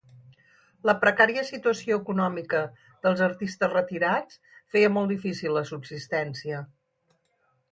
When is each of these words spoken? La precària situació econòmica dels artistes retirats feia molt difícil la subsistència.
La 0.89 0.93
precària 1.01 1.41
situació 1.49 1.97
econòmica 2.03 2.61
dels 3.07 3.21
artistes 3.27 3.73
retirats 3.75 4.41
feia 4.77 4.91
molt 4.97 5.15
difícil 5.15 5.55
la 5.59 5.67
subsistència. 5.75 6.65